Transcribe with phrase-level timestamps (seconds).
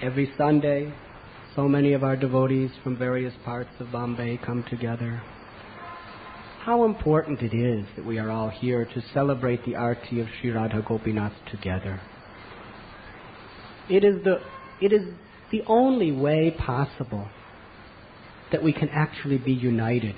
[0.00, 0.94] Every Sunday,
[1.56, 5.20] so many of our devotees from various parts of Bombay come together.
[6.60, 10.52] How important it is that we are all here to celebrate the arti of Sri
[10.52, 12.00] Radha Gopinath together.
[13.90, 14.36] It is the,
[14.80, 15.02] it is
[15.50, 17.28] the only way possible
[18.52, 20.14] that we can actually be united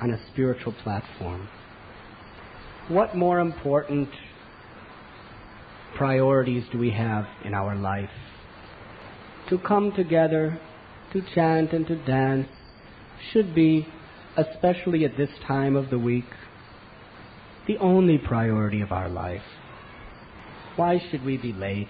[0.00, 1.46] on a spiritual platform.
[2.88, 4.08] What more important
[5.94, 8.08] priorities do we have in our life?
[9.50, 10.58] To come together,
[11.12, 12.48] to chant and to dance
[13.32, 13.86] should be,
[14.36, 16.24] especially at this time of the week,
[17.66, 19.42] the only priority of our life.
[20.76, 21.88] Why should we be late?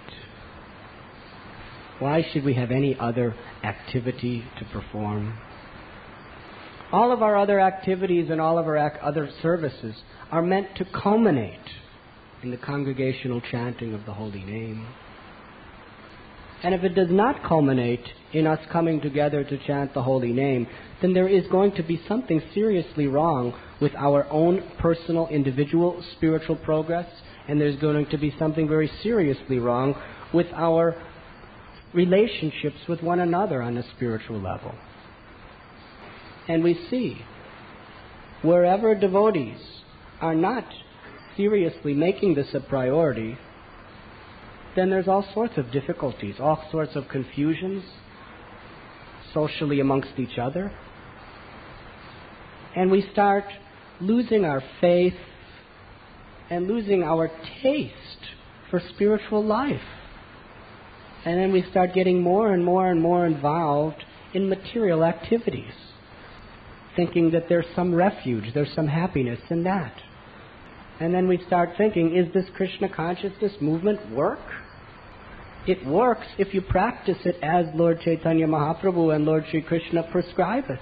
[2.00, 5.38] Why should we have any other activity to perform?
[6.92, 9.94] All of our other activities and all of our ac- other services
[10.30, 11.70] are meant to culminate
[12.42, 14.86] in the congregational chanting of the holy name.
[16.64, 20.66] And if it does not culminate in us coming together to chant the holy name,
[21.02, 23.52] then there is going to be something seriously wrong
[23.82, 27.06] with our own personal, individual spiritual progress,
[27.48, 29.94] and there's going to be something very seriously wrong
[30.32, 30.96] with our
[31.92, 34.74] relationships with one another on a spiritual level.
[36.48, 37.18] And we see
[38.40, 39.60] wherever devotees
[40.22, 40.64] are not
[41.36, 43.36] seriously making this a priority,
[44.76, 47.84] then there's all sorts of difficulties, all sorts of confusions
[49.32, 50.72] socially amongst each other.
[52.76, 53.44] And we start
[54.00, 55.14] losing our faith
[56.50, 57.30] and losing our
[57.62, 57.92] taste
[58.70, 59.80] for spiritual life.
[61.24, 64.02] And then we start getting more and more and more involved
[64.34, 65.72] in material activities,
[66.96, 69.94] thinking that there's some refuge, there's some happiness in that.
[71.00, 74.38] And then we start thinking, is this Krishna consciousness movement work?
[75.66, 80.64] It works if you practice it as Lord Chaitanya Mahaprabhu and Lord Sri Krishna prescribe
[80.68, 80.78] it.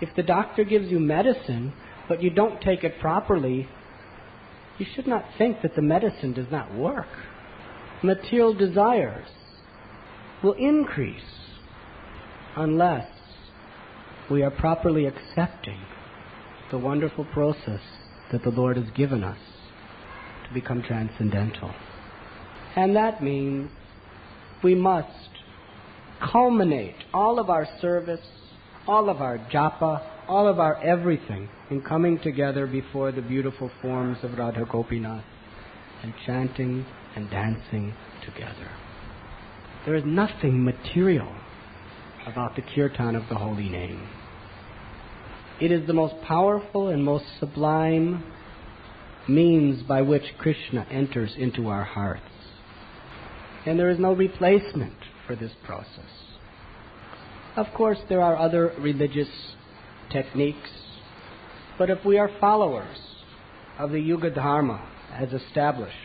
[0.00, 1.72] If the doctor gives you medicine,
[2.08, 3.68] but you don't take it properly,
[4.78, 7.06] you should not think that the medicine does not work.
[8.02, 9.28] Material desires
[10.42, 11.22] will increase
[12.56, 13.08] unless
[14.30, 15.78] we are properly accepting
[16.70, 17.80] the wonderful process
[18.32, 19.38] that the Lord has given us
[20.46, 21.72] to become transcendental.
[22.74, 23.70] And that means
[24.62, 25.08] we must
[26.32, 28.20] culminate all of our service,
[28.86, 34.18] all of our japa, all of our everything in coming together before the beautiful forms
[34.22, 35.24] of Radha Gopinath
[36.02, 37.94] and chanting and dancing
[38.24, 38.70] together.
[39.84, 41.32] There is nothing material
[42.26, 44.08] about the kirtan of the holy name.
[45.60, 48.22] It is the most powerful and most sublime
[49.26, 52.22] means by which Krishna enters into our hearts.
[53.64, 54.92] And there is no replacement
[55.26, 56.10] for this process.
[57.56, 59.28] Of course, there are other religious
[60.12, 60.70] techniques,
[61.78, 62.98] but if we are followers
[63.78, 65.96] of the Yuga Dharma as established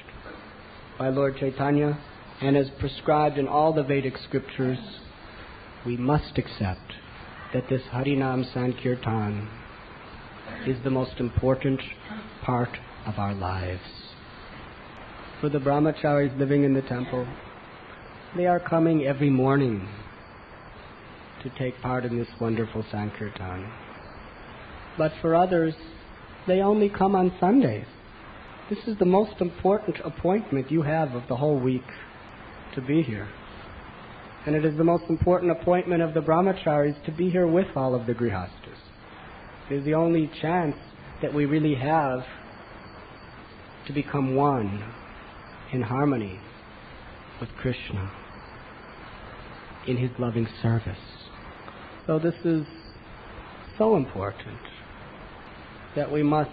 [0.98, 2.00] by Lord Chaitanya
[2.42, 4.80] and as prescribed in all the Vedic scriptures,
[5.86, 6.94] we must accept
[7.54, 9.50] that this Harinam Sankirtan
[10.66, 11.82] is the most important
[12.44, 13.82] part of our lives.
[15.42, 17.28] For the brahmacharis living in the temple,
[18.38, 19.88] they are coming every morning
[21.44, 23.70] to take part in this wonderful Sankirtan.
[24.98, 25.74] But for others,
[26.48, 27.88] they only come on Sundays.
[28.70, 31.84] This is the most important appointment you have of the whole week
[32.76, 33.28] to be here.
[34.46, 37.94] And it is the most important appointment of the brahmacharis to be here with all
[37.94, 38.80] of the grihastas.
[39.70, 40.76] It is the only chance
[41.22, 42.24] that we really have
[43.88, 44.84] to become one
[45.72, 46.40] in harmony
[47.40, 48.12] with Krishna
[49.88, 50.98] in his loving service.
[52.08, 52.66] So this is
[53.78, 54.60] so important
[55.96, 56.50] that we must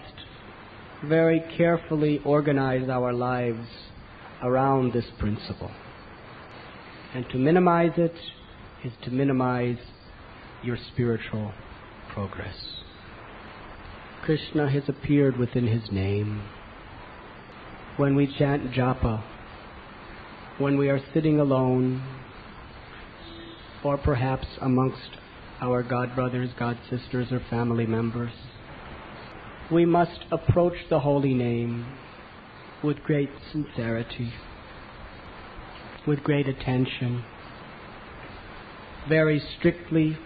[1.05, 3.67] very carefully organize our lives
[4.43, 5.71] around this principle.
[7.13, 8.13] And to minimize it
[8.83, 9.77] is to minimize
[10.63, 11.53] your spiritual
[12.13, 12.55] progress.
[14.23, 16.43] Krishna has appeared within his name.
[17.97, 19.23] When we chant japa,
[20.59, 22.03] when we are sitting alone,
[23.83, 25.09] or perhaps amongst
[25.61, 28.33] our God brothers, God sisters, or family members,
[29.71, 31.85] we must approach the holy name
[32.83, 34.31] with great sincerity
[36.09, 37.23] with great attention,
[39.07, 40.17] very strictly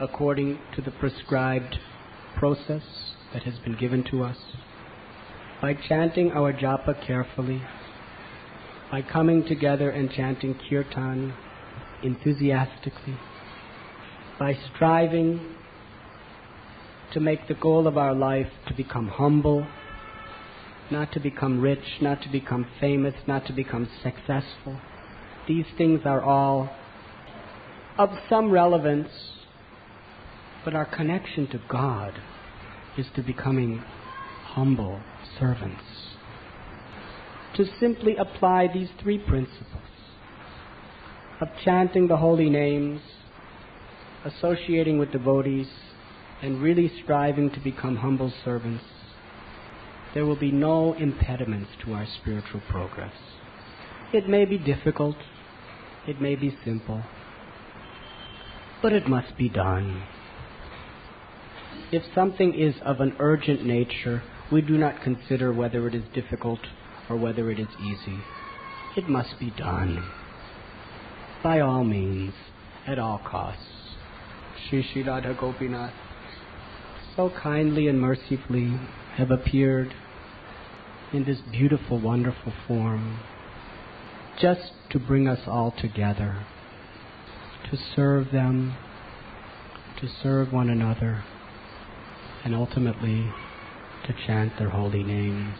[0.00, 1.76] according to the prescribed
[2.38, 2.80] process
[3.34, 4.38] that has been given to us,
[5.60, 7.60] by chanting our japa carefully,
[8.90, 11.34] by coming together and chanting kirtan
[12.02, 13.18] enthusiastically,
[14.38, 15.56] by striving
[17.12, 19.66] to make the goal of our life to become humble,
[20.90, 24.78] not to become rich, not to become famous, not to become successful.
[25.46, 26.70] These things are all
[27.98, 29.10] of some relevance,
[30.64, 32.14] but our connection to God
[32.96, 33.82] is to becoming
[34.44, 35.00] humble
[35.38, 35.82] servants.
[37.56, 39.66] To simply apply these three principles
[41.40, 43.00] of chanting the holy names,
[44.24, 45.68] associating with devotees,
[46.42, 48.84] and really striving to become humble servants,
[50.14, 53.14] there will be no impediments to our spiritual progress.
[54.12, 55.16] It may be difficult,
[56.06, 57.02] it may be simple,
[58.82, 60.02] but it must be done.
[61.92, 66.60] If something is of an urgent nature, we do not consider whether it is difficult
[67.08, 68.18] or whether it is easy.
[68.96, 70.04] It must be done.
[71.42, 72.34] By all means,
[72.86, 73.62] at all costs.
[74.68, 75.94] Sri Sri Radha Gopinath
[77.16, 78.78] so kindly and mercifully
[79.16, 79.94] have appeared
[81.12, 83.18] in this beautiful, wonderful form
[84.40, 86.44] just to bring us all together,
[87.70, 88.74] to serve them,
[90.00, 91.22] to serve one another,
[92.44, 93.30] and ultimately
[94.06, 95.58] to chant their holy names.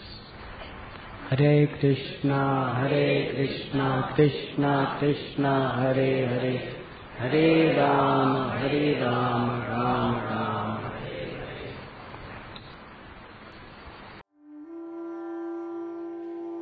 [1.30, 6.74] Hare Krishna, Hare Krishna, Krishna Krishna, Hare Hare,
[7.18, 10.49] Hare Rama, Hare Rama, Rama Rama.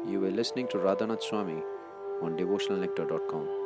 [0.09, 1.63] You were listening to Radhanath Swami
[2.23, 3.58] on devotionalnectar.com.